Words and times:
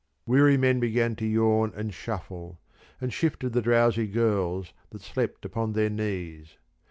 Weary 0.25 0.57
men 0.57 0.79
began 0.79 1.15
to 1.17 1.27
yawn 1.27 1.73
and 1.75 1.93
shuffle, 1.93 2.57
and 2.99 3.13
shifted 3.13 3.53
the 3.53 3.61
drowsy 3.61 4.07
girls 4.07 4.73
that 4.89 5.01
slept 5.03 5.45
upon 5.45 5.73
their 5.73 5.91
knees. 5.91 6.57